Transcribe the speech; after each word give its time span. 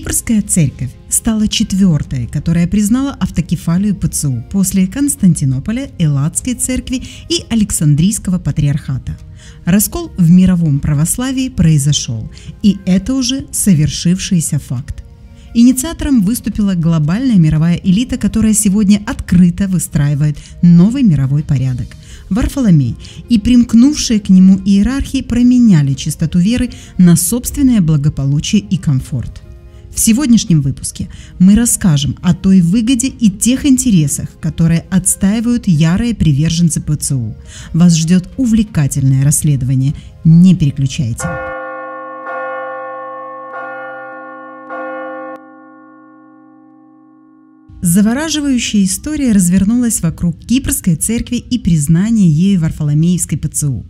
Кипрская 0.00 0.40
церковь 0.40 0.88
стала 1.10 1.46
четвертой, 1.46 2.26
которая 2.26 2.66
признала 2.66 3.12
автокефалию 3.20 3.94
ПЦУ 3.94 4.42
после 4.50 4.86
Константинополя, 4.86 5.90
Элладской 5.98 6.54
церкви 6.54 7.02
и 7.28 7.44
Александрийского 7.50 8.38
патриархата. 8.38 9.18
Раскол 9.66 10.10
в 10.16 10.30
мировом 10.30 10.80
православии 10.80 11.50
произошел, 11.50 12.30
и 12.62 12.78
это 12.86 13.12
уже 13.12 13.44
совершившийся 13.52 14.58
факт. 14.58 15.04
Инициатором 15.52 16.22
выступила 16.22 16.72
глобальная 16.74 17.36
мировая 17.36 17.76
элита, 17.76 18.16
которая 18.16 18.54
сегодня 18.54 19.02
открыто 19.06 19.68
выстраивает 19.68 20.38
новый 20.62 21.02
мировой 21.02 21.42
порядок. 21.42 21.88
Варфоломей 22.30 22.96
и 23.28 23.38
примкнувшие 23.38 24.18
к 24.18 24.30
нему 24.30 24.62
иерархии 24.64 25.20
променяли 25.20 25.92
чистоту 25.92 26.38
веры 26.38 26.70
на 26.96 27.16
собственное 27.16 27.82
благополучие 27.82 28.62
и 28.62 28.78
комфорт– 28.78 29.42
в 29.94 29.98
сегодняшнем 29.98 30.60
выпуске 30.60 31.08
мы 31.38 31.54
расскажем 31.54 32.16
о 32.22 32.34
той 32.34 32.60
выгоде 32.60 33.08
и 33.08 33.30
тех 33.30 33.66
интересах, 33.66 34.28
которые 34.40 34.84
отстаивают 34.90 35.66
ярые 35.68 36.14
приверженцы 36.14 36.80
ПЦУ. 36.80 37.34
Вас 37.74 37.96
ждет 37.96 38.28
увлекательное 38.36 39.24
расследование. 39.24 39.94
Не 40.24 40.54
переключайте. 40.54 41.49
Завораживающая 47.82 48.84
история 48.84 49.32
развернулась 49.32 50.02
вокруг 50.02 50.38
Кипрской 50.38 50.96
церкви 50.96 51.36
и 51.36 51.58
признания 51.58 52.28
ею 52.28 52.60
Варфоломеевской 52.60 53.38
ПЦУ. 53.38 53.86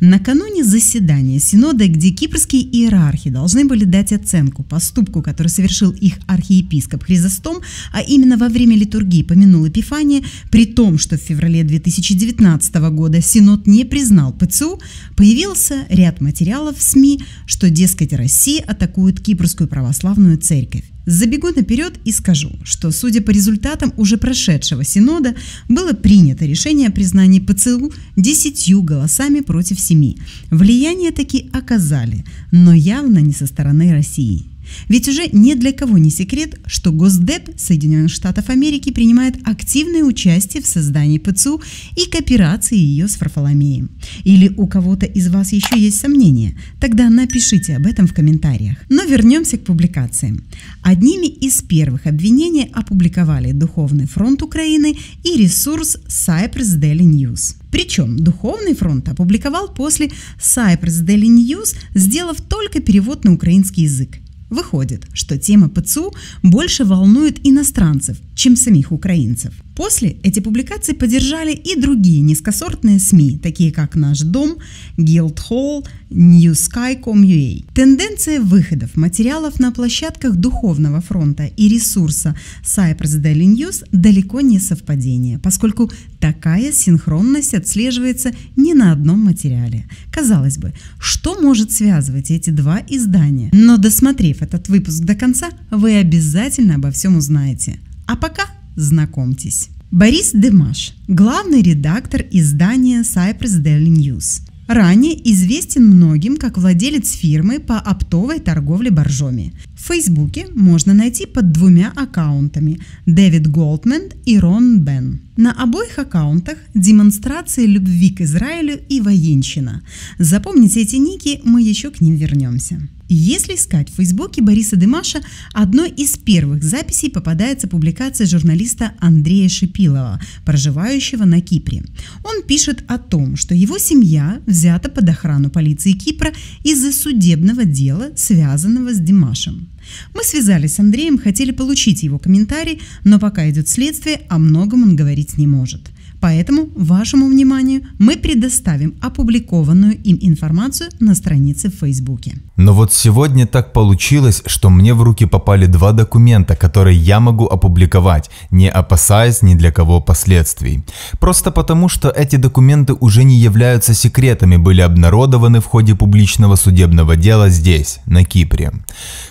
Накануне 0.00 0.64
заседания 0.64 1.38
Синода, 1.38 1.86
где 1.86 2.08
кипрские 2.08 2.62
иерархи 2.62 3.28
должны 3.28 3.66
были 3.66 3.84
дать 3.84 4.12
оценку 4.12 4.62
поступку, 4.62 5.20
который 5.20 5.48
совершил 5.48 5.90
их 5.90 6.14
архиепископ 6.26 7.04
Хризостом, 7.04 7.58
а 7.92 8.00
именно 8.00 8.38
во 8.38 8.48
время 8.48 8.76
литургии 8.76 9.22
помянул 9.22 9.68
Эпифания, 9.68 10.22
при 10.50 10.64
том, 10.64 10.96
что 10.96 11.18
в 11.18 11.20
феврале 11.20 11.64
2019 11.64 12.74
года 12.92 13.20
Синод 13.20 13.66
не 13.66 13.84
признал 13.84 14.32
ПЦУ, 14.32 14.80
появился 15.16 15.84
ряд 15.90 16.22
материалов 16.22 16.78
в 16.78 16.82
СМИ, 16.82 17.20
что, 17.44 17.68
дескать, 17.68 18.14
Россия 18.14 18.64
атакует 18.66 19.20
Кипрскую 19.20 19.68
православную 19.68 20.38
церковь. 20.38 20.93
Забегу 21.06 21.48
наперед 21.48 21.94
и 22.04 22.12
скажу, 22.12 22.50
что, 22.64 22.90
судя 22.90 23.20
по 23.20 23.30
результатам 23.30 23.92
уже 23.96 24.16
прошедшего 24.16 24.84
Синода, 24.84 25.34
было 25.68 25.92
принято 25.92 26.46
решение 26.46 26.88
о 26.88 26.92
признании 26.92 27.40
ПЦУ 27.40 27.92
десятью 28.16 28.82
голосами 28.82 29.40
против 29.40 29.78
семи. 29.78 30.16
Влияние 30.50 31.10
таки 31.10 31.50
оказали, 31.52 32.24
но 32.52 32.72
явно 32.72 33.18
не 33.18 33.32
со 33.32 33.46
стороны 33.46 33.92
России. 33.92 34.53
Ведь 34.88 35.08
уже 35.08 35.28
ни 35.32 35.54
для 35.54 35.72
кого 35.72 35.98
не 35.98 36.10
секрет, 36.10 36.60
что 36.66 36.92
Госдеп 36.92 37.50
Соединенных 37.58 38.10
Штатов 38.10 38.48
Америки 38.48 38.90
принимает 38.90 39.36
активное 39.44 40.04
участие 40.04 40.62
в 40.62 40.66
создании 40.66 41.18
ПЦУ 41.18 41.60
и 41.96 42.08
кооперации 42.10 42.76
ее 42.76 43.08
с 43.08 43.20
Варфоломеем. 43.20 43.90
Или 44.24 44.52
у 44.56 44.66
кого-то 44.66 45.06
из 45.06 45.28
вас 45.28 45.52
еще 45.52 45.78
есть 45.78 46.00
сомнения? 46.00 46.56
Тогда 46.80 47.10
напишите 47.10 47.76
об 47.76 47.86
этом 47.86 48.06
в 48.06 48.14
комментариях. 48.14 48.78
Но 48.88 49.04
вернемся 49.04 49.58
к 49.58 49.64
публикациям. 49.64 50.44
Одними 50.82 51.26
из 51.26 51.62
первых 51.62 52.06
обвинений 52.06 52.70
опубликовали 52.72 53.52
Духовный 53.52 54.06
фронт 54.06 54.42
Украины 54.42 54.96
и 55.22 55.36
ресурс 55.36 55.98
Cypress 56.08 56.78
Daily 56.78 57.04
News. 57.04 57.56
Причем 57.70 58.16
Духовный 58.16 58.74
фронт 58.74 59.08
опубликовал 59.08 59.74
после 59.74 60.10
Cypress 60.38 61.04
Daily 61.04 61.28
News, 61.28 61.74
сделав 61.94 62.40
только 62.40 62.80
перевод 62.80 63.24
на 63.24 63.32
украинский 63.32 63.84
язык. 63.84 64.20
Выходит, 64.54 65.08
что 65.12 65.36
тема 65.36 65.68
ПЦУ 65.68 66.14
больше 66.44 66.84
волнует 66.84 67.44
иностранцев, 67.44 68.18
чем 68.36 68.54
самих 68.56 68.92
украинцев. 68.92 69.52
После 69.74 70.10
эти 70.22 70.40
публикации 70.40 70.92
поддержали 70.92 71.52
и 71.52 71.80
другие 71.80 72.20
низкосортные 72.20 73.00
СМИ, 73.00 73.38
такие 73.42 73.72
как 73.72 73.96
«Наш 73.96 74.20
дом», 74.20 74.56
«Guildhall», 74.96 75.84
newsky.com.ua. 76.10 77.64
Тенденция 77.74 78.40
выходов 78.40 78.96
материалов 78.96 79.58
на 79.58 79.72
площадках 79.72 80.36
Духовного 80.36 81.00
фронта 81.00 81.46
и 81.46 81.68
ресурса 81.68 82.36
Cypress 82.62 83.20
Daily 83.20 83.46
News 83.46 83.84
далеко 83.90 84.40
не 84.40 84.60
совпадение, 84.60 85.40
поскольку 85.40 85.90
такая 86.20 86.72
синхронность 86.72 87.54
отслеживается 87.54 88.30
не 88.54 88.74
на 88.74 88.92
одном 88.92 89.24
материале. 89.24 89.86
Казалось 90.12 90.58
бы, 90.58 90.72
что 91.00 91.40
может 91.40 91.72
связывать 91.72 92.30
эти 92.30 92.50
два 92.50 92.80
издания? 92.88 93.50
Но 93.52 93.76
досмотрев 93.76 94.42
этот 94.42 94.68
выпуск 94.68 95.00
до 95.00 95.16
конца, 95.16 95.50
вы 95.70 95.96
обязательно 95.96 96.76
обо 96.76 96.92
всем 96.92 97.16
узнаете. 97.16 97.80
А 98.06 98.16
пока 98.16 98.44
знакомьтесь. 98.76 99.68
Борис 99.90 100.32
Демаш, 100.32 100.94
главный 101.06 101.62
редактор 101.62 102.24
издания 102.30 103.02
Cypress 103.02 103.62
Daily 103.62 103.88
News. 103.88 104.40
Ранее 104.66 105.14
известен 105.32 105.86
многим 105.86 106.36
как 106.36 106.56
владелец 106.56 107.12
фирмы 107.12 107.60
по 107.60 107.78
оптовой 107.78 108.40
торговле 108.40 108.90
боржоми. 108.90 109.52
В 109.76 109.88
Фейсбуке 109.88 110.46
можно 110.54 110.94
найти 110.94 111.26
под 111.26 111.52
двумя 111.52 111.92
аккаунтами– 111.94 112.80
Дэвид 113.06 113.46
Голдмен 113.50 114.10
и 114.24 114.38
Рон 114.38 114.80
Бен. 114.80 115.20
На 115.36 115.50
обоих 115.50 115.98
аккаунтах 115.98 116.58
демонстрации 116.74 117.66
любви 117.66 118.10
к 118.10 118.20
Израилю 118.20 118.80
и 118.88 119.00
военщина. 119.00 119.82
Запомните 120.18 120.82
эти 120.82 120.96
ники, 120.96 121.40
мы 121.44 121.60
еще 121.60 121.90
к 121.90 122.00
ним 122.00 122.14
вернемся. 122.14 122.80
Если 123.08 123.54
искать 123.54 123.90
в 123.90 123.96
Фейсбуке 123.96 124.42
Бориса 124.42 124.76
Дымаша, 124.76 125.20
одной 125.52 125.90
из 125.90 126.16
первых 126.16 126.62
записей 126.62 127.10
попадается 127.10 127.66
публикация 127.66 128.26
журналиста 128.26 128.92
Андрея 128.98 129.48
Шипилова, 129.48 130.20
проживающего 130.44 131.24
на 131.24 131.40
Кипре. 131.40 131.82
Он 132.24 132.42
пишет 132.46 132.84
о 132.86 132.98
том, 132.98 133.36
что 133.36 133.54
его 133.54 133.76
семья 133.78 134.40
взята 134.46 134.88
под 134.88 135.08
охрану 135.08 135.50
полиции 135.50 135.92
Кипра 135.92 136.32
из-за 136.62 136.92
судебного 136.92 137.64
дела, 137.64 138.10
связанного 138.16 138.94
с 138.94 138.98
Димашем. 138.98 139.68
Мы 140.14 140.22
связались 140.24 140.74
с 140.74 140.80
Андреем, 140.80 141.18
хотели 141.18 141.50
получить 141.50 142.02
его 142.02 142.18
комментарий, 142.18 142.80
но 143.04 143.18
пока 143.18 143.48
идет 143.50 143.68
следствие, 143.68 144.22
о 144.28 144.38
многом 144.38 144.82
он 144.82 144.96
говорить 144.96 145.36
не 145.38 145.46
может. 145.46 145.90
Поэтому 146.20 146.70
вашему 146.74 147.26
вниманию 147.28 147.86
мы 147.98 148.16
предоставим 148.44 148.94
опубликованную 149.00 149.96
им 150.04 150.18
информацию 150.20 150.90
на 151.00 151.14
странице 151.14 151.68
в 151.68 151.74
Фейсбуке. 151.80 152.32
Но 152.56 152.72
вот 152.72 152.92
сегодня 152.92 153.46
так 153.46 153.72
получилось, 153.72 154.42
что 154.46 154.70
мне 154.70 154.94
в 154.94 155.02
руки 155.02 155.26
попали 155.26 155.66
два 155.66 155.92
документа, 155.92 156.54
которые 156.56 156.96
я 156.96 157.20
могу 157.20 157.46
опубликовать, 157.46 158.30
не 158.50 158.68
опасаясь 158.68 159.42
ни 159.42 159.54
для 159.54 159.72
кого 159.72 160.00
последствий. 160.00 160.84
Просто 161.20 161.50
потому, 161.50 161.88
что 161.88 162.10
эти 162.10 162.36
документы 162.36 162.92
уже 163.00 163.24
не 163.24 163.36
являются 163.36 163.94
секретами, 163.94 164.56
были 164.56 164.82
обнародованы 164.82 165.60
в 165.60 165.64
ходе 165.64 165.94
публичного 165.94 166.56
судебного 166.56 167.16
дела 167.16 167.48
здесь, 167.48 168.00
на 168.06 168.24
Кипре. 168.24 168.72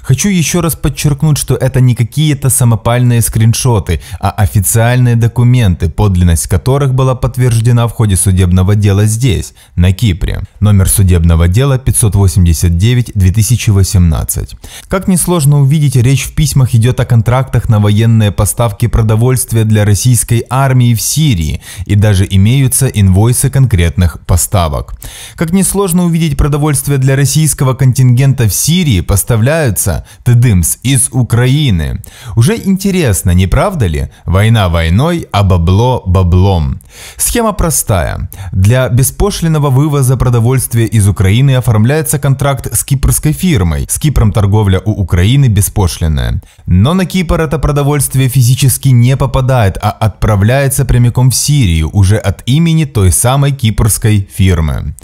Хочу 0.02 0.30
еще 0.30 0.60
раз 0.60 0.76
подчеркнуть, 0.76 1.38
что 1.38 1.56
это 1.56 1.82
не 1.82 1.96
какие-то 1.96 2.50
самопальные 2.50 3.22
скриншоты, 3.22 4.02
а 4.20 4.32
официальные 4.32 5.16
документы, 5.16 5.90
подлинность 5.90 6.48
которых 6.48 6.94
была 6.94 7.16
подтверждена 7.16 7.88
в 7.88 7.92
ходе 7.92 8.18
судебного 8.18 8.76
дела 8.76 9.03
здесь, 9.06 9.54
на 9.76 9.94
Кипре. 9.94 10.42
Номер 10.60 10.90
судебного 10.90 11.48
дела 11.48 11.78
589-2018. 11.78 14.58
Как 14.88 15.08
несложно 15.08 15.62
увидеть, 15.62 15.96
речь 15.96 16.26
в 16.26 16.36
письмах 16.36 16.76
идет 16.76 17.00
о 17.00 17.06
контрактах 17.06 17.70
на 17.70 17.80
военные 17.80 18.32
поставки 18.32 18.88
продовольствия 18.88 19.64
для 19.64 19.86
российской 19.86 20.44
армии 20.50 20.94
в 20.94 21.02
Сирии, 21.02 21.62
и 21.86 21.96
даже 21.96 22.28
имеются 22.30 22.88
инвойсы 22.88 23.50
конкретных 23.50 24.20
поставок. 24.26 24.94
Как 25.36 25.54
несложно 25.54 26.06
увидеть, 26.06 26.38
продовольствие 26.38 26.98
для 26.98 27.16
российского 27.16 27.74
контингента 27.74 28.48
в 28.48 28.54
Сирии 28.54 29.02
поставляются, 29.02 30.06
тдымс, 30.24 30.78
из 30.84 31.10
Украины. 31.12 32.02
Уже 32.36 32.58
интересно, 32.58 33.32
не 33.32 33.48
правда 33.48 33.88
ли? 33.88 34.10
Война 34.26 34.70
войной, 34.70 35.28
а 35.32 35.44
бабло 35.44 36.04
баблом. 36.06 36.82
Схема 37.18 37.54
простая. 37.54 38.30
Для 38.52 38.90
беспошлиного 38.94 39.70
вывоза 39.70 40.16
продовольствия 40.16 40.86
из 40.86 41.08
Украины 41.08 41.56
оформляется 41.56 42.20
контракт 42.20 42.74
с 42.74 42.84
кипрской 42.84 43.34
фирмой. 43.34 43.86
С 43.90 44.00
Кипром 44.00 44.32
торговля 44.32 44.82
у 44.86 44.92
Украины 44.92 45.48
беспошлинная. 45.48 46.42
Но 46.66 46.94
на 46.94 47.06
Кипр 47.06 47.42
это 47.42 47.60
продовольствие 47.60 48.30
физически 48.30 48.90
не 48.90 49.18
попадает, 49.18 49.78
а 49.82 49.92
отправляется 49.92 50.86
прямиком 50.86 51.30
в 51.32 51.36
Сирию 51.36 51.90
уже 51.92 52.18
от 52.18 52.44
имени 52.46 52.86
той 52.86 53.12
самой 53.12 53.52
кипрской 53.52 54.28
фирмы. 54.34 54.96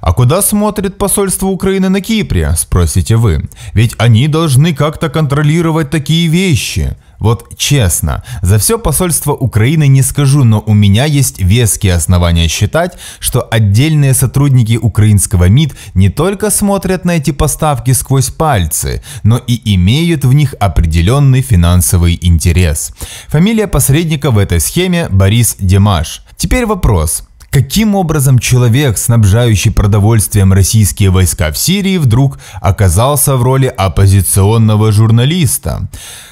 А 0.00 0.12
куда 0.12 0.42
смотрит 0.42 0.98
посольство 0.98 1.46
Украины 1.46 1.88
на 1.88 2.00
Кипре, 2.00 2.54
спросите 2.56 3.16
вы? 3.16 3.48
Ведь 3.72 3.94
они 3.98 4.28
должны 4.28 4.74
как-то 4.74 5.08
контролировать 5.08 5.90
такие 5.90 6.28
вещи. 6.28 6.96
Вот 7.24 7.56
честно, 7.56 8.22
за 8.42 8.58
все 8.58 8.78
посольство 8.78 9.32
Украины 9.32 9.88
не 9.88 10.02
скажу, 10.02 10.44
но 10.44 10.62
у 10.66 10.74
меня 10.74 11.06
есть 11.06 11.40
веские 11.40 11.94
основания 11.94 12.48
считать, 12.48 12.98
что 13.18 13.48
отдельные 13.50 14.12
сотрудники 14.12 14.76
украинского 14.76 15.48
МИД 15.48 15.74
не 15.94 16.10
только 16.10 16.50
смотрят 16.50 17.06
на 17.06 17.12
эти 17.12 17.30
поставки 17.30 17.92
сквозь 17.92 18.28
пальцы, 18.28 19.02
но 19.22 19.38
и 19.38 19.74
имеют 19.74 20.26
в 20.26 20.34
них 20.34 20.54
определенный 20.60 21.40
финансовый 21.40 22.18
интерес. 22.20 22.92
Фамилия 23.28 23.68
посредника 23.68 24.30
в 24.30 24.36
этой 24.36 24.60
схеме 24.60 25.08
Борис 25.08 25.56
Демаш. 25.58 26.24
Теперь 26.36 26.66
вопрос. 26.66 27.24
Каким 27.54 27.94
образом 27.94 28.40
человек, 28.40 28.98
снабжающий 28.98 29.70
продовольствием 29.70 30.52
российские 30.52 31.10
войска 31.10 31.52
в 31.52 31.56
Сирии, 31.56 31.98
вдруг 31.98 32.40
оказался 32.60 33.36
в 33.36 33.44
роли 33.44 33.66
оппозиционного 33.66 34.90
журналиста? 34.90 35.88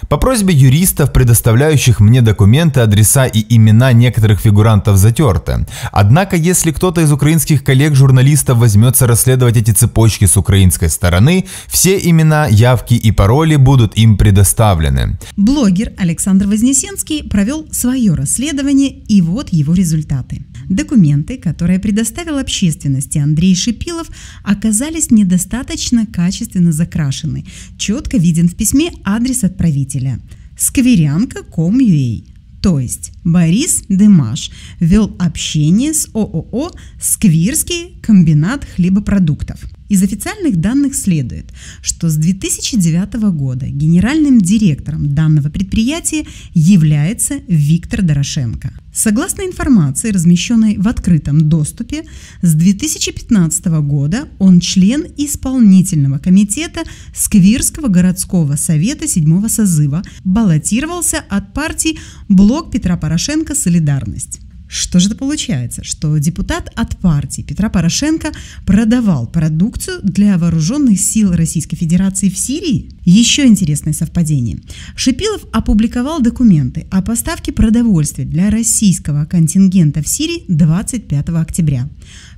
По 0.08 0.16
просьбе 0.16 0.52
юристов, 0.52 1.12
предоставляющих 1.12 2.00
мне 2.00 2.22
документы, 2.22 2.80
адреса 2.80 3.26
и 3.26 3.54
имена 3.54 3.92
некоторых 3.92 4.40
фигурантов 4.40 4.96
затерты. 4.96 5.64
Однако, 5.92 6.34
если 6.34 6.72
кто-то 6.72 7.00
из 7.00 7.12
украинских 7.12 7.62
коллег-журналистов 7.62 8.58
возьмется 8.58 9.06
расследовать 9.06 9.56
эти 9.56 9.70
цепочки 9.70 10.24
с 10.24 10.36
украинской 10.36 10.88
стороны, 10.88 11.46
все 11.68 11.98
имена, 11.98 12.48
явки 12.48 12.94
и 12.94 13.12
пароли 13.12 13.54
будут 13.54 13.96
им 13.96 14.16
предоставлены. 14.16 15.20
Блогер 15.36 15.92
Александр 15.98 16.48
Вознесенский 16.48 17.22
провел 17.22 17.68
свое 17.70 18.12
расследование, 18.14 18.90
и 18.90 19.22
вот 19.22 19.50
его 19.50 19.72
результаты. 19.72 20.44
Документы, 20.68 21.38
которые 21.38 21.78
предоставил 21.78 22.38
общественности 22.38 23.18
Андрей 23.18 23.54
Шипилов, 23.54 24.08
оказались 24.42 25.10
недостаточно 25.10 26.06
качественно 26.06 26.72
закрашены. 26.72 27.44
Четко 27.78 28.16
виден 28.18 28.48
в 28.48 28.54
письме 28.54 28.92
адрес 29.04 29.44
отправителя– 29.44 30.20
скверянка.com.ua. 30.56 32.24
То 32.62 32.78
есть 32.78 33.12
Борис 33.24 33.82
Демаш 33.88 34.52
вел 34.78 35.16
общение 35.18 35.92
с 35.92 36.08
ООО 36.14 36.70
«Сквирский 37.00 38.00
комбинат 38.00 38.64
хлебопродуктов». 38.64 39.60
Из 39.92 40.02
официальных 40.02 40.56
данных 40.56 40.94
следует, 40.94 41.52
что 41.82 42.08
с 42.08 42.16
2009 42.16 43.12
года 43.34 43.66
генеральным 43.66 44.40
директором 44.40 45.14
данного 45.14 45.50
предприятия 45.50 46.24
является 46.54 47.34
Виктор 47.46 48.00
Дорошенко. 48.00 48.72
Согласно 48.94 49.42
информации, 49.42 50.10
размещенной 50.10 50.78
в 50.78 50.88
открытом 50.88 51.46
доступе, 51.50 52.04
с 52.40 52.54
2015 52.54 53.66
года 53.82 54.28
он 54.38 54.60
член 54.60 55.04
исполнительного 55.18 56.16
комитета 56.16 56.84
Сквирского 57.14 57.88
городского 57.88 58.56
совета 58.56 59.06
7 59.06 59.46
созыва, 59.48 60.02
баллотировался 60.24 61.18
от 61.28 61.52
партии 61.52 61.98
«Блок 62.30 62.70
Петра 62.70 62.96
Порошенко. 62.96 63.54
Солидарность». 63.54 64.40
Что 64.72 65.00
же 65.00 65.08
это 65.08 65.16
получается? 65.16 65.84
Что 65.84 66.16
депутат 66.16 66.70
от 66.74 66.96
партии 66.96 67.42
Петра 67.42 67.68
Порошенко 67.68 68.32
продавал 68.64 69.26
продукцию 69.26 70.00
для 70.02 70.38
вооруженных 70.38 70.98
сил 70.98 71.34
Российской 71.34 71.76
Федерации 71.76 72.30
в 72.30 72.38
Сирии? 72.38 72.88
Еще 73.04 73.46
интересное 73.46 73.92
совпадение. 73.92 74.60
Шипилов 74.94 75.44
опубликовал 75.52 76.20
документы 76.20 76.86
о 76.90 77.02
поставке 77.02 77.52
продовольствия 77.52 78.24
для 78.24 78.48
российского 78.48 79.24
контингента 79.24 80.02
в 80.02 80.08
Сирии 80.08 80.44
25 80.46 81.28
октября. 81.30 81.88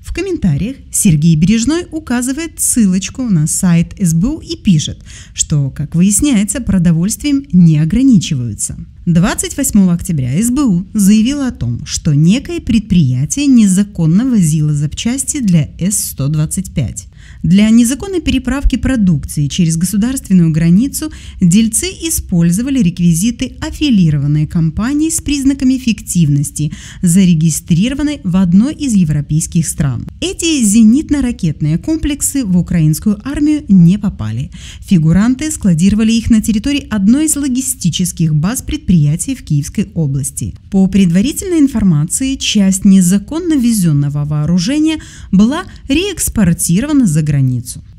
В 0.01 0.15
комментариях 0.15 0.77
Сергей 0.91 1.37
Бережной 1.37 1.87
указывает 1.91 2.61
ссылочку 2.61 3.23
на 3.25 3.47
сайт 3.47 3.95
СБУ 4.01 4.39
и 4.41 4.57
пишет, 4.57 5.05
что, 5.35 5.71
как 5.71 5.95
выясняется, 5.95 6.61
продовольствием 6.61 7.45
не 7.53 7.79
ограничиваются. 7.79 8.77
28 9.07 9.91
октября 9.91 10.31
СБУ 10.43 10.87
заявила 10.95 11.49
о 11.49 11.53
том, 11.53 11.85
что 11.85 12.15
некое 12.15 12.61
предприятие 12.61 13.47
незаконно 13.47 14.25
возило 14.25 14.73
запчасти 14.73 15.41
для 15.41 15.69
С-125. 15.79 17.09
Для 17.45 17.69
незаконной 17.69 18.23
переправки 18.23 18.77
продукции 18.77 19.49
через 19.49 19.77
государственную 19.77 20.51
границу 20.51 21.13
дельцы 21.43 21.89
использовали 21.89 22.81
реквизиты 22.81 23.59
аффилированной 23.61 24.47
компании 24.47 25.11
с 25.11 25.21
признаками 25.21 25.77
фиктивности, 25.77 26.73
зарегистрированной 27.03 28.23
в 28.25 28.39
одной 28.39 28.73
из 28.73 28.95
европейских 28.95 29.69
стран. 29.69 30.07
Эти 30.23 30.65
зенитно-ракетные 30.65 31.77
комплексы 31.77 32.47
в 32.47 32.57
украинскую 32.57 33.21
армию 33.29 33.63
не 33.69 33.99
попали. 33.99 34.51
Фигуранты 34.81 35.51
складировали 35.51 36.13
их 36.13 36.31
на 36.31 36.41
территории 36.41 36.87
одной 36.89 37.27
из 37.27 37.37
логистических 37.37 38.35
баз 38.35 38.63
предприятий 38.63 39.35
в 39.35 39.45
Киевской 39.45 39.91
области. 39.93 40.55
По 40.71 40.87
предварительной 40.87 41.59
информации, 41.59 42.37
часть 42.37 42.87
незаконно 42.87 43.53
везенного 43.53 44.25
вооружения 44.25 44.97
была 45.31 45.65
реэкспортирована 45.89 47.07
за 47.07 47.21
границу. 47.21 47.34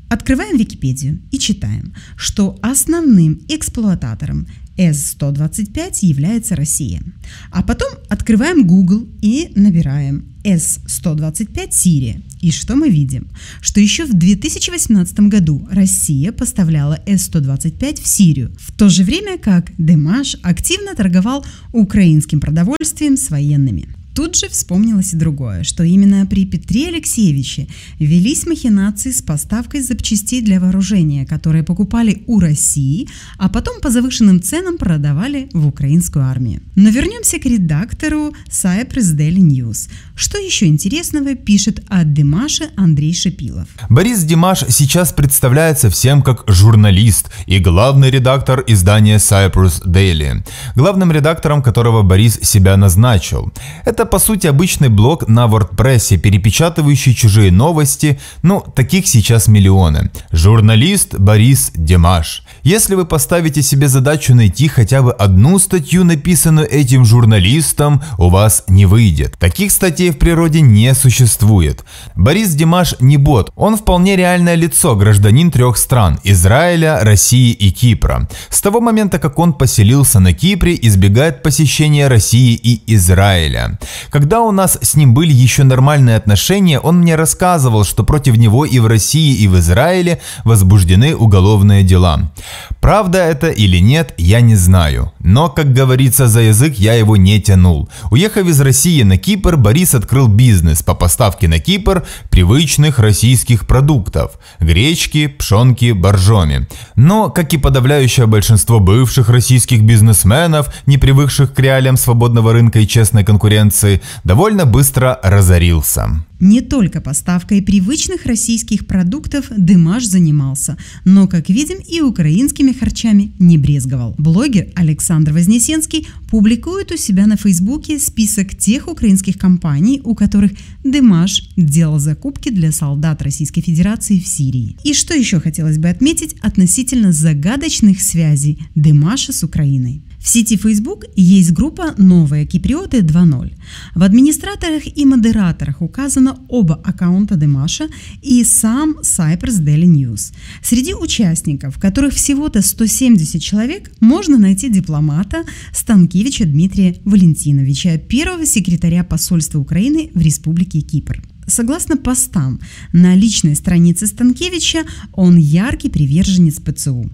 Открываем 0.08 0.56
Википедию 0.56 1.20
и 1.32 1.38
читаем, 1.38 1.92
что 2.16 2.58
основным 2.62 3.40
эксплуататором 3.48 4.46
S125 4.76 5.98
является 6.02 6.54
Россия. 6.54 7.02
А 7.50 7.62
потом 7.62 7.88
открываем 8.08 8.66
Google 8.66 9.08
и 9.20 9.50
набираем 9.54 10.26
S125 10.44 11.72
Сирия. 11.72 12.22
И 12.40 12.52
что 12.52 12.76
мы 12.76 12.88
видим? 12.88 13.28
Что 13.60 13.80
еще 13.80 14.04
в 14.04 14.12
2018 14.12 15.20
году 15.20 15.66
Россия 15.70 16.30
поставляла 16.30 17.00
S125 17.06 18.02
в 18.02 18.06
Сирию, 18.06 18.54
в 18.58 18.70
то 18.76 18.88
же 18.88 19.02
время 19.02 19.38
как 19.38 19.72
Демаш 19.78 20.36
активно 20.42 20.94
торговал 20.94 21.44
украинским 21.72 22.40
продовольствием 22.40 23.16
с 23.16 23.30
военными. 23.30 23.95
Тут 24.16 24.34
же 24.34 24.48
вспомнилось 24.48 25.12
и 25.12 25.16
другое, 25.16 25.62
что 25.62 25.82
именно 25.82 26.24
при 26.24 26.46
Петре 26.46 26.88
Алексеевиче 26.88 27.68
велись 27.98 28.46
махинации 28.46 29.10
с 29.10 29.20
поставкой 29.20 29.82
запчастей 29.82 30.40
для 30.40 30.58
вооружения, 30.58 31.26
которые 31.26 31.62
покупали 31.62 32.22
у 32.26 32.40
России, 32.40 33.08
а 33.36 33.50
потом 33.50 33.78
по 33.82 33.90
завышенным 33.90 34.40
ценам 34.40 34.78
продавали 34.78 35.50
в 35.52 35.66
украинскую 35.66 36.24
армию. 36.24 36.62
Но 36.76 36.88
вернемся 36.88 37.38
к 37.38 37.44
редактору 37.44 38.32
Cypress 38.48 39.14
Daily 39.14 39.42
News. 39.42 39.90
Что 40.14 40.38
еще 40.38 40.64
интересного 40.64 41.34
пишет 41.34 41.84
о 41.88 42.02
Димаше 42.04 42.70
Андрей 42.74 43.12
Шипилов? 43.12 43.68
Борис 43.90 44.24
Димаш 44.24 44.64
сейчас 44.70 45.12
представляется 45.12 45.90
всем 45.90 46.22
как 46.22 46.44
журналист 46.46 47.30
и 47.44 47.58
главный 47.58 48.10
редактор 48.10 48.64
издания 48.66 49.18
Cypress 49.18 49.84
Daily, 49.86 50.42
главным 50.74 51.12
редактором 51.12 51.62
которого 51.62 52.02
Борис 52.02 52.40
себя 52.40 52.78
назначил. 52.78 53.52
Это 53.84 54.05
по 54.06 54.18
сути 54.18 54.46
обычный 54.46 54.88
блог 54.88 55.28
на 55.28 55.46
WordPress, 55.46 56.16
перепечатывающий 56.18 57.14
чужие 57.14 57.50
новости, 57.50 58.18
ну, 58.42 58.60
таких 58.74 59.06
сейчас 59.06 59.48
миллионы. 59.48 60.10
Журналист 60.32 61.18
Борис 61.18 61.72
Димаш. 61.74 62.42
Если 62.62 62.94
вы 62.94 63.04
поставите 63.04 63.62
себе 63.62 63.88
задачу 63.88 64.34
найти 64.34 64.68
хотя 64.68 65.02
бы 65.02 65.12
одну 65.12 65.58
статью, 65.58 66.04
написанную 66.04 66.68
этим 66.68 67.04
журналистом, 67.04 68.02
у 68.18 68.28
вас 68.28 68.64
не 68.68 68.86
выйдет. 68.86 69.36
Таких 69.38 69.70
статей 69.70 70.10
в 70.10 70.18
природе 70.18 70.60
не 70.60 70.94
существует. 70.94 71.84
Борис 72.14 72.54
Димаш 72.54 72.94
не 73.00 73.16
бот, 73.16 73.52
он 73.56 73.76
вполне 73.76 74.16
реальное 74.16 74.54
лицо, 74.54 74.96
гражданин 74.96 75.50
трех 75.50 75.76
стран– 75.76 76.18
Израиля, 76.24 77.00
России 77.02 77.52
и 77.52 77.70
Кипра. 77.70 78.28
С 78.48 78.60
того 78.60 78.80
момента, 78.80 79.18
как 79.18 79.38
он 79.38 79.52
поселился 79.52 80.20
на 80.20 80.32
Кипре, 80.32 80.78
избегает 80.80 81.42
посещения 81.42 82.08
России 82.08 82.54
и 82.54 82.82
Израиля. 82.94 83.78
Когда 84.10 84.40
у 84.40 84.52
нас 84.52 84.78
с 84.80 84.94
ним 84.94 85.14
были 85.14 85.32
еще 85.32 85.64
нормальные 85.64 86.16
отношения, 86.16 86.78
он 86.80 86.98
мне 86.98 87.16
рассказывал, 87.16 87.84
что 87.84 88.04
против 88.04 88.36
него 88.36 88.64
и 88.64 88.78
в 88.78 88.86
России, 88.86 89.34
и 89.36 89.48
в 89.48 89.58
Израиле 89.58 90.20
возбуждены 90.44 91.14
уголовные 91.14 91.82
дела. 91.82 92.32
Правда 92.80 93.18
это 93.18 93.48
или 93.48 93.78
нет, 93.78 94.14
я 94.16 94.40
не 94.40 94.56
знаю. 94.56 95.12
Но, 95.20 95.48
как 95.48 95.72
говорится, 95.72 96.28
за 96.28 96.40
язык 96.40 96.74
я 96.74 96.94
его 96.94 97.16
не 97.16 97.40
тянул. 97.40 97.88
Уехав 98.10 98.46
из 98.46 98.60
России 98.60 99.02
на 99.02 99.16
Кипр, 99.16 99.56
Борис 99.56 99.94
открыл 99.94 100.28
бизнес 100.28 100.82
по 100.82 100.94
поставке 100.94 101.48
на 101.48 101.58
Кипр 101.58 102.04
привычных 102.30 102.98
российских 102.98 103.66
продуктов– 103.66 104.32
гречки, 104.60 105.26
пшенки, 105.26 105.92
боржоми. 105.92 106.68
Но, 106.96 107.30
как 107.30 107.52
и 107.54 107.58
подавляющее 107.58 108.26
большинство 108.26 108.80
бывших 108.80 109.28
российских 109.28 109.82
бизнесменов, 109.82 110.72
не 110.86 110.98
привыкших 110.98 111.54
к 111.54 111.58
реалиям 111.60 111.96
свободного 111.96 112.52
рынка 112.52 112.80
и 112.80 112.86
честной 112.86 113.24
конкуренции, 113.24 113.85
довольно 114.24 114.66
быстро 114.66 115.18
разорился. 115.22 116.26
Не 116.38 116.60
только 116.60 117.00
поставкой 117.00 117.62
привычных 117.62 118.26
российских 118.26 118.86
продуктов 118.86 119.46
Дымаш 119.56 120.04
занимался, 120.04 120.76
но, 121.06 121.26
как 121.26 121.48
видим, 121.48 121.78
и 121.78 122.02
украинскими 122.02 122.72
харчами 122.72 123.32
не 123.38 123.56
брезговал. 123.56 124.14
Блогер 124.18 124.68
Александр 124.74 125.32
Вознесенский 125.32 126.06
публикует 126.30 126.92
у 126.92 126.98
себя 126.98 127.26
на 127.26 127.38
Фейсбуке 127.38 127.98
список 127.98 128.54
тех 128.54 128.86
украинских 128.86 129.38
компаний, 129.38 130.02
у 130.04 130.14
которых 130.14 130.52
Дымаш 130.84 131.48
делал 131.56 131.98
закупки 131.98 132.50
для 132.50 132.70
солдат 132.70 133.22
Российской 133.22 133.62
Федерации 133.62 134.18
в 134.18 134.26
Сирии. 134.26 134.76
И 134.84 134.92
что 134.92 135.14
еще 135.14 135.40
хотелось 135.40 135.78
бы 135.78 135.88
отметить 135.88 136.36
относительно 136.42 137.12
загадочных 137.12 138.02
связей 138.02 138.58
Дымаша 138.74 139.32
с 139.32 139.42
Украиной. 139.42 140.02
В 140.26 140.28
сети 140.28 140.56
Facebook 140.56 141.04
есть 141.14 141.52
группа 141.52 141.94
«Новые 141.98 142.46
киприоты 142.46 142.98
2.0». 142.98 143.52
В 143.94 144.02
администраторах 144.02 144.82
и 144.98 145.04
модераторах 145.04 145.80
указано 145.80 146.36
оба 146.48 146.74
аккаунта 146.74 147.36
Демаша 147.36 147.86
и 148.22 148.42
сам 148.42 148.96
Cypress 149.04 149.62
Daily 149.62 149.84
News. 149.84 150.32
Среди 150.64 150.94
участников, 150.94 151.78
которых 151.78 152.12
всего-то 152.12 152.60
170 152.60 153.40
человек, 153.40 153.92
можно 154.00 154.36
найти 154.36 154.68
дипломата 154.68 155.44
Станкевича 155.72 156.44
Дмитрия 156.44 156.96
Валентиновича, 157.04 157.96
первого 157.96 158.46
секретаря 158.46 159.04
посольства 159.04 159.60
Украины 159.60 160.10
в 160.12 160.20
Республике 160.20 160.80
Кипр. 160.80 161.22
Согласно 161.46 161.96
постам 161.96 162.58
на 162.92 163.14
личной 163.14 163.54
странице 163.54 164.08
Станкевича, 164.08 164.86
он 165.12 165.36
яркий 165.36 165.88
приверженец 165.88 166.56
ПЦУ. 166.56 167.12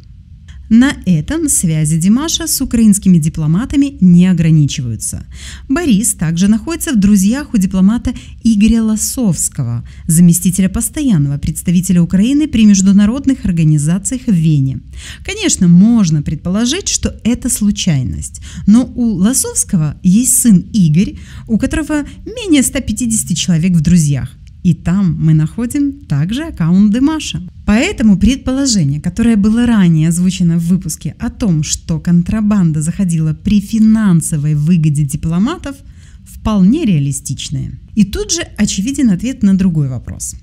На 0.69 0.97
этом 1.05 1.49
связи 1.49 1.99
Димаша 1.99 2.47
с 2.47 2.61
украинскими 2.61 3.19
дипломатами 3.19 3.99
не 4.01 4.27
ограничиваются. 4.27 5.27
Борис 5.69 6.15
также 6.15 6.49
находится 6.49 6.93
в 6.93 7.01
друзьях 7.01 7.53
у 7.53 7.59
дипломата 7.59 8.15
Игоря 8.43 8.83
Лосовского, 8.83 9.87
заместителя 10.07 10.69
постоянного 10.69 11.39
представителя 11.39 12.01
Украины 12.01 12.49
при 12.49 12.65
международных 12.65 13.45
организациях 13.45 14.23
в 14.27 14.33
Вене. 14.33 14.81
Конечно, 15.25 15.69
можно 15.69 16.23
предположить, 16.23 16.89
что 16.89 17.15
это 17.23 17.51
случайность, 17.51 18.41
но 18.67 18.91
у 18.95 19.15
Лосовского 19.15 19.97
есть 20.03 20.41
сын 20.41 20.59
Игорь, 20.73 21.19
у 21.49 21.59
которого 21.59 22.05
менее 22.25 22.63
150 22.63 23.37
человек 23.37 23.73
в 23.73 23.81
друзьях. 23.81 24.31
И 24.63 24.75
там 24.75 25.17
мы 25.19 25.35
находим 25.35 25.93
также 26.07 26.45
аккаунт 26.45 26.93
Дымаша. 26.93 27.43
Поэтому 27.67 28.17
предположение, 28.17 29.01
которое 29.01 29.37
было 29.37 29.67
ранее 29.67 30.09
озвучено 30.09 30.59
в 30.59 30.69
выпуске 30.69 31.15
о 31.19 31.31
том, 31.31 31.63
что 31.63 31.99
контрабанда 31.99 32.81
заходила 32.81 33.35
при 33.35 33.61
финансовой 33.61 34.55
выгоде 34.55 35.05
дипломатов, 35.05 35.77
вполне 36.25 36.85
реалистичное. 36.85 37.73
И 37.97 38.05
тут 38.05 38.33
же 38.33 38.43
очевиден 38.57 39.11
ответ 39.11 39.43
на 39.43 39.55
другой 39.55 39.89
вопрос. 39.89 40.37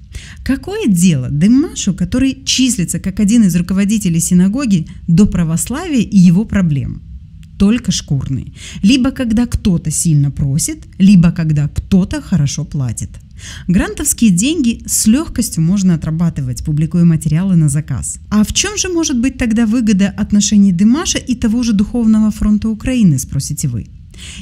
Какое 0.43 0.87
дело 0.87 1.29
Дымашу, 1.29 1.93
который 1.93 2.43
числится 2.43 2.99
как 2.99 3.19
один 3.19 3.43
из 3.43 3.55
руководителей 3.55 4.19
синагоги, 4.19 4.87
до 5.07 5.25
православия 5.25 6.01
и 6.01 6.17
его 6.17 6.43
проблем? 6.45 7.01
Только 7.57 7.91
шкурный. 7.91 8.53
Либо 8.83 9.11
когда 9.11 9.45
кто-то 9.45 9.91
сильно 9.91 10.31
просит, 10.31 10.87
либо 10.97 11.31
когда 11.31 11.67
кто-то 11.67 12.21
хорошо 12.21 12.65
платит– 12.65 13.09
Грантовские 13.67 14.31
деньги 14.31 14.81
с 14.85 15.07
легкостью 15.07 15.63
можно 15.63 15.95
отрабатывать, 15.95 16.63
публикуя 16.63 17.05
материалы 17.05 17.55
на 17.55 17.69
заказ. 17.69 18.19
А 18.29 18.43
в 18.43 18.53
чем 18.53 18.77
же 18.77 18.89
может 18.89 19.19
быть 19.19 19.37
тогда 19.37 19.65
выгода 19.65 20.13
отношений 20.17 20.71
Дымаша 20.71 21.17
и 21.17 21.35
того 21.35 21.63
же 21.63 21.73
Духовного 21.73 22.31
фронта 22.31 22.69
Украины, 22.69 23.19
спросите 23.19 23.67
вы? 23.67 23.87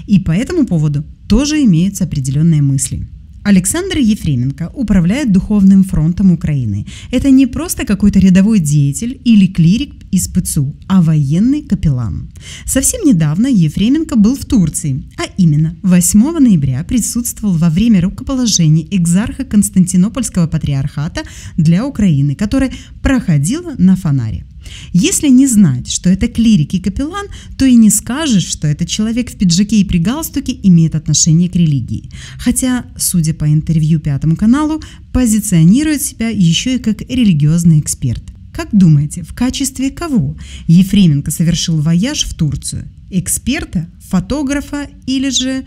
И 0.08 0.20
по 0.20 0.32
этому 0.32 0.66
поводу 0.66 1.04
тоже 1.28 1.64
имеются 1.64 2.06
определенные 2.06 2.62
мысли. 2.62 3.08
Александр 3.44 3.98
Ефременко 3.98 4.72
управляет 4.74 5.32
Духовным 5.32 5.86
фронтом 5.86 6.32
Украины. 6.34 6.86
Это 7.12 7.32
не 7.32 7.48
просто 7.48 7.86
какой-то 7.86 8.20
рядовой 8.20 8.60
деятель 8.60 9.22
или 9.24 9.48
клирик 9.48 9.94
из 10.18 10.28
ПЦУ, 10.28 10.76
а 10.88 11.02
военный 11.02 11.62
капеллан. 11.62 12.30
Совсем 12.66 13.06
недавно 13.06 13.48
Ефременко 13.48 14.16
был 14.16 14.36
в 14.36 14.46
Турции, 14.46 15.04
а 15.18 15.24
именно 15.38 15.76
8 15.84 16.40
ноября 16.40 16.84
присутствовал 16.84 17.54
во 17.54 17.70
время 17.70 18.02
рукоположения 18.02 18.86
экзарха 18.92 19.46
Константинопольского 19.46 20.48
патриархата 20.48 21.22
для 21.56 21.86
Украины, 21.86 22.36
которое 22.36 22.72
проходило 23.02 23.76
на 23.78 23.96
Фонаре. 23.96 24.46
Если 24.92 25.30
не 25.30 25.48
знать, 25.48 25.90
что 25.90 26.10
это 26.10 26.28
клирик 26.28 26.74
и 26.74 26.80
капеллан, 26.80 27.28
то 27.58 27.66
и 27.66 27.76
не 27.76 27.90
скажешь, 27.90 28.46
что 28.46 28.68
этот 28.68 28.90
человек 28.90 29.32
в 29.32 29.38
пиджаке 29.38 29.78
и 29.78 29.86
при 29.86 30.00
галстуке 30.00 30.60
имеет 30.64 30.96
отношение 30.96 31.50
к 31.50 31.56
религии. 31.56 32.10
Хотя, 32.38 32.86
судя 32.98 33.34
по 33.34 33.46
интервью 33.46 34.00
Пятому 34.00 34.36
каналу, 34.36 34.82
позиционирует 35.14 36.02
себя 36.02 36.30
еще 36.30 36.76
и 36.76 36.80
как 36.80 37.02
религиозный 37.02 37.80
эксперт. 37.80 38.24
Как 38.58 38.70
думаете, 38.72 39.22
в 39.22 39.36
качестве 39.36 39.92
кого 39.92 40.36
Ефременко 40.66 41.30
совершил 41.30 41.80
вояж 41.80 42.24
в 42.24 42.34
Турцию? 42.34 42.88
Эксперта, 43.12 43.86
фотографа 44.00 44.88
или 45.06 45.30
же 45.30 45.64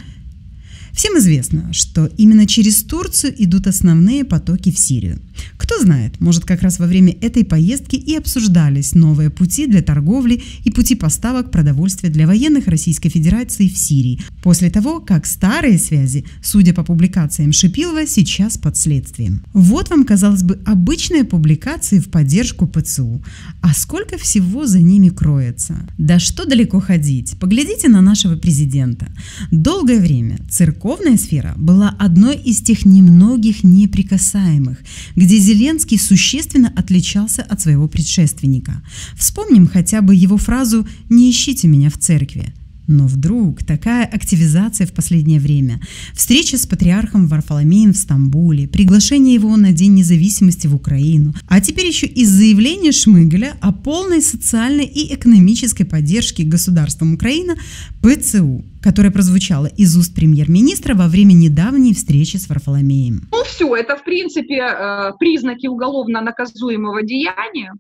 Всем 0.93 1.19
известно, 1.19 1.73
что 1.73 2.07
именно 2.17 2.47
через 2.47 2.83
Турцию 2.83 3.35
идут 3.43 3.67
основные 3.67 4.25
потоки 4.25 4.71
в 4.71 4.79
Сирию. 4.79 5.21
Кто 5.57 5.81
знает, 5.81 6.21
может 6.21 6.45
как 6.45 6.63
раз 6.63 6.79
во 6.79 6.87
время 6.87 7.17
этой 7.21 7.45
поездки 7.45 7.97
и 7.97 8.17
обсуждались 8.17 8.95
новые 8.95 9.31
пути 9.31 9.67
для 9.67 9.83
торговли 9.83 10.43
и 10.65 10.71
пути 10.71 10.95
поставок 10.95 11.51
продовольствия 11.51 12.11
для 12.11 12.27
военных 12.27 12.67
Российской 12.67 13.09
Федерации 13.09 13.69
в 13.69 13.79
Сирии, 13.79 14.21
после 14.43 14.71
того, 14.71 15.01
как 15.01 15.27
старые 15.27 15.79
связи, 15.79 16.25
судя 16.43 16.75
по 16.75 16.83
публикациям 16.83 17.53
Шипилова, 17.53 18.07
сейчас 18.07 18.59
под 18.59 18.77
следствием. 18.77 19.45
Вот 19.53 19.91
вам, 19.91 20.05
казалось 20.05 20.43
бы, 20.43 20.59
обычные 20.67 21.25
публикации 21.25 21.99
в 21.99 22.11
поддержку 22.11 22.67
ПЦУ. 22.67 23.23
А 23.61 23.75
сколько 23.75 24.19
всего 24.19 24.67
за 24.67 24.81
ними 24.81 25.09
кроется? 25.09 25.77
Да 25.99 26.19
что 26.19 26.47
далеко 26.47 26.81
ходить? 26.81 27.37
Поглядите 27.39 27.89
на 27.89 28.01
нашего 28.01 28.37
президента. 28.37 29.09
Долгое 29.51 30.01
время 30.01 30.39
церковная 30.81 31.19
сфера 31.19 31.55
была 31.59 31.95
одной 31.99 32.37
из 32.37 32.63
тех 32.63 32.87
немногих 32.87 33.65
неприкасаемых, 33.65 34.79
где 35.15 35.37
Зеленский 35.37 35.99
существенно 35.99 36.73
отличался 36.75 37.43
от 37.43 37.61
своего 37.61 37.87
предшественника. 37.87 38.83
Вспомним 39.15 39.67
хотя 39.67 40.01
бы 40.01 40.15
его 40.15 40.39
фразу 40.39 40.89
«Не 41.11 41.31
ищите 41.31 41.69
меня 41.69 41.91
в 41.91 41.99
церкви». 41.99 42.55
Но 42.91 43.07
вдруг 43.07 43.63
такая 43.63 44.05
активизация 44.05 44.85
в 44.85 44.93
последнее 44.93 45.39
время, 45.39 45.81
встреча 46.13 46.59
с 46.59 46.67
патриархом 46.67 47.29
Варфоломеем 47.29 47.93
в 47.93 47.97
Стамбуле, 47.97 48.67
приглашение 48.67 49.35
его 49.35 49.57
на 49.57 49.71
День 49.71 49.95
независимости 49.95 50.67
в 50.67 50.75
Украину, 50.75 51.33
а 51.49 51.61
теперь 51.61 51.87
еще 51.87 52.09
и 52.09 52.25
заявление 52.25 52.91
Шмыгаля 52.91 53.57
о 53.61 53.71
полной 53.71 54.21
социальной 54.21 54.87
и 54.87 55.15
экономической 55.15 55.85
поддержке 55.85 56.43
государством 56.43 57.15
Украина 57.15 57.55
ПЦУ, 58.03 58.65
которое 58.83 59.13
прозвучало 59.13 59.67
из 59.67 59.97
уст 59.97 60.13
премьер-министра 60.13 60.97
во 60.97 61.07
время 61.07 61.33
недавней 61.33 61.95
встречи 61.95 62.39
с 62.39 62.49
Варфоломеем. 62.49 63.29
Ну 63.31 63.45
все, 63.45 63.73
это 63.77 63.97
в 63.97 64.03
принципе 64.03 64.63
э, 64.63 65.13
признаки 65.21 65.69
уголовно 65.69 66.21
наказуемого 66.23 67.05
деяния, 67.05 67.73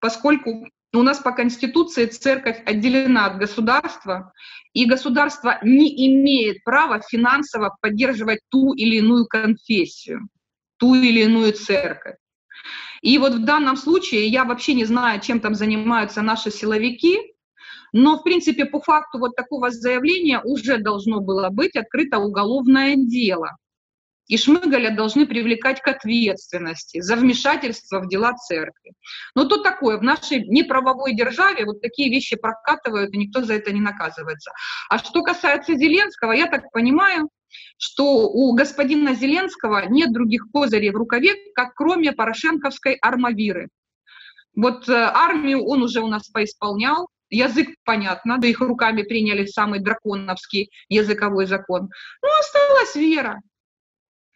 поскольку 0.00 0.66
у 0.96 1.02
нас 1.02 1.18
по 1.18 1.32
Конституции 1.32 2.06
церковь 2.06 2.62
отделена 2.64 3.26
от 3.26 3.38
государства, 3.38 4.32
и 4.72 4.86
государство 4.86 5.58
не 5.62 6.06
имеет 6.08 6.64
права 6.64 7.00
финансово 7.00 7.76
поддерживать 7.80 8.40
ту 8.50 8.74
или 8.74 8.96
иную 8.96 9.26
конфессию, 9.26 10.28
ту 10.78 10.94
или 10.94 11.22
иную 11.22 11.52
церковь. 11.52 12.16
И 13.02 13.18
вот 13.18 13.34
в 13.34 13.44
данном 13.44 13.76
случае 13.76 14.26
я 14.26 14.44
вообще 14.44 14.74
не 14.74 14.84
знаю, 14.84 15.20
чем 15.20 15.40
там 15.40 15.54
занимаются 15.54 16.22
наши 16.22 16.50
силовики, 16.50 17.18
но, 17.92 18.18
в 18.18 18.22
принципе, 18.22 18.64
по 18.64 18.80
факту 18.80 19.18
вот 19.18 19.36
такого 19.36 19.70
заявления 19.70 20.40
уже 20.42 20.78
должно 20.78 21.20
было 21.20 21.48
быть 21.50 21.76
открыто 21.76 22.18
уголовное 22.18 22.96
дело 22.96 23.56
и 24.26 24.36
Шмыгаля 24.36 24.94
должны 24.94 25.26
привлекать 25.26 25.80
к 25.80 25.88
ответственности 25.88 27.00
за 27.00 27.16
вмешательство 27.16 28.00
в 28.00 28.08
дела 28.08 28.34
церкви. 28.34 28.92
Но 29.34 29.44
тут 29.44 29.62
такое, 29.62 29.98
в 29.98 30.02
нашей 30.02 30.46
неправовой 30.46 31.14
державе 31.14 31.64
вот 31.64 31.80
такие 31.80 32.10
вещи 32.10 32.36
прокатывают, 32.36 33.14
и 33.14 33.18
никто 33.18 33.42
за 33.42 33.54
это 33.54 33.72
не 33.72 33.80
наказывается. 33.80 34.52
А 34.88 34.98
что 34.98 35.22
касается 35.22 35.74
Зеленского, 35.74 36.32
я 36.32 36.46
так 36.46 36.70
понимаю, 36.72 37.28
что 37.78 38.28
у 38.28 38.52
господина 38.54 39.14
Зеленского 39.14 39.86
нет 39.88 40.12
других 40.12 40.46
козырей 40.52 40.90
в 40.90 40.96
рукаве, 40.96 41.34
как 41.54 41.74
кроме 41.74 42.12
порошенковской 42.12 42.94
армавиры. 42.94 43.68
Вот 44.54 44.88
э, 44.88 44.92
армию 44.92 45.64
он 45.64 45.82
уже 45.82 46.00
у 46.00 46.06
нас 46.08 46.28
поисполнял, 46.28 47.08
язык 47.28 47.68
понятно, 47.84 48.38
да 48.38 48.46
их 48.46 48.60
руками 48.60 49.02
приняли 49.02 49.44
самый 49.46 49.80
драконовский 49.80 50.70
языковой 50.88 51.46
закон. 51.46 51.90
Ну, 52.22 52.28
осталась 52.40 52.94
вера. 52.94 53.40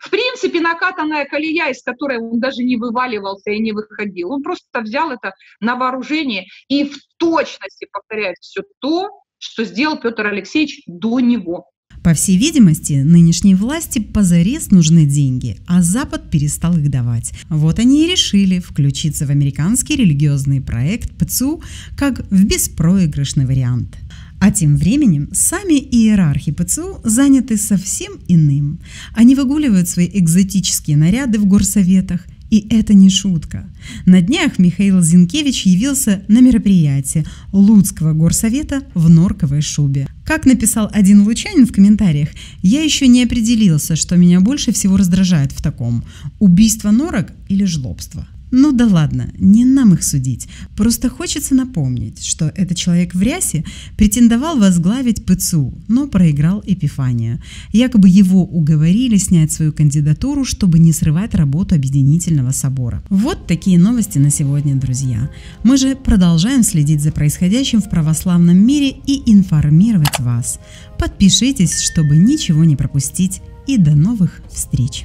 В 0.01 0.09
принципе, 0.09 0.61
накатанная 0.61 1.27
колея, 1.27 1.71
из 1.71 1.83
которой 1.83 2.19
он 2.19 2.41
даже 2.41 2.63
не 2.63 2.77
вываливался 2.77 3.51
и 3.51 3.61
не 3.61 3.73
выходил. 3.73 4.33
Он 4.33 4.43
просто 4.43 4.81
взял 4.81 5.11
это 5.11 5.35
на 5.61 5.77
вооружение 5.77 6.47
и 6.69 6.85
в 6.85 6.97
точности 7.19 7.87
повторяет 7.93 8.37
все 8.41 8.63
то, 8.81 9.11
что 9.39 9.65
сделал 9.65 9.99
Петр 10.01 10.27
Алексеевич 10.27 10.83
до 10.87 11.21
него. 11.21 11.67
По 12.03 12.15
всей 12.15 12.39
видимости, 12.39 12.95
нынешней 12.95 13.55
власти 13.55 13.99
позарез 13.99 14.71
нужны 14.71 15.05
деньги, 15.05 15.59
а 15.69 15.83
Запад 15.83 16.31
перестал 16.31 16.79
их 16.79 16.91
давать. 16.91 17.33
Вот 17.51 17.79
они 17.79 18.07
и 18.07 18.11
решили 18.11 18.59
включиться 18.59 19.27
в 19.27 19.31
американский 19.31 19.97
религиозный 19.97 20.63
проект 20.63 21.11
ПЦУ 21.19 21.63
как 21.99 22.21
в 22.31 22.45
беспроигрышный 22.45 23.45
вариант– 23.45 23.97
а 24.41 24.51
тем 24.51 24.77
временем 24.77 25.29
сами 25.33 25.75
иерархи 25.75 26.51
ПЦУ 26.51 27.01
заняты 27.05 27.59
совсем 27.59 28.15
иным. 28.27 28.81
Они 29.15 29.35
выгуливают 29.35 29.89
свои 29.89 30.09
экзотические 30.13 30.97
наряды 30.97 31.39
в 31.39 31.47
горсоветах 31.47 32.27
И 32.51 32.67
это 32.69 32.95
не 32.95 33.11
шутка. 33.11 33.71
На 34.07 34.21
днях 34.21 34.59
Михаил 34.59 35.01
Зинкевич 35.03 35.67
явился 35.67 36.23
на 36.27 36.41
мероприятие 36.41 37.25
Луцкого 37.53 38.13
горсовета 38.13 38.83
в 38.95 39.09
норковой 39.09 39.61
шубе. 39.61 40.09
Как 40.25 40.47
написал 40.47 40.91
один 40.93 41.23
лучанин 41.23 41.65
в 41.67 41.73
комментариях, 41.73 42.31
я 42.63 42.83
еще 42.83 43.07
не 43.07 43.23
определился, 43.23 43.95
что 43.95 44.17
меня 44.17 44.41
больше 44.41 44.73
всего 44.73 44.97
раздражает 44.97 45.53
в 45.53 45.63
таком– 45.63 46.03
убийство 46.41 46.91
норок 46.91 47.33
или 47.49 47.65
жлобство. 47.65 48.27
Ну 48.51 48.73
да 48.73 48.87
ладно, 48.87 49.31
не 49.39 49.65
нам 49.65 49.95
их 49.95 50.03
судить. 50.03 50.49
Просто 50.77 51.09
хочется 51.09 51.55
напомнить, 51.55 52.25
что 52.25 52.53
этот 52.57 52.77
человек 52.77 53.15
в 53.15 53.23
рясе 53.23 53.65
претендовал 53.97 54.59
возглавить 54.59 55.25
ПЦУ, 55.25 55.73
но 55.89 56.09
проиграл 56.09 56.63
Эпифания. 56.67 57.41
Якобы 57.73 58.09
его 58.09 58.45
уговорили 58.45 59.17
снять 59.17 59.53
свою 59.53 59.73
кандидатуру, 59.73 60.45
чтобы 60.45 60.79
не 60.79 60.93
срывать 60.93 61.35
работу 61.35 61.75
Объединительного 61.75 62.51
собора. 62.51 63.03
Вот 63.09 63.47
такие 63.47 63.79
новости 63.79 64.19
на 64.19 64.31
сегодня, 64.31 64.75
друзья. 64.75 65.31
Мы 65.63 65.77
же 65.77 65.95
продолжаем 65.95 66.63
следить 66.63 67.03
за 67.03 67.13
происходящим 67.13 67.81
в 67.81 67.89
православном 67.89 68.57
мире 68.57 68.97
и 69.07 69.23
информировать 69.31 70.19
вас. 70.19 70.59
Подпишитесь, 70.99 71.81
чтобы 71.81 72.17
ничего 72.17 72.65
не 72.65 72.77
пропустить. 72.77 73.41
И 73.67 73.77
до 73.77 73.95
новых 73.95 74.43
встреч! 74.53 75.05